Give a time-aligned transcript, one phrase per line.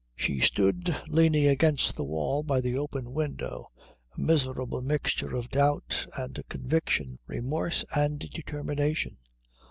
[0.15, 3.67] She stood leaning against the wall by the open window,
[4.17, 9.17] a miserable mixture of doubt and conviction, remorse and determination.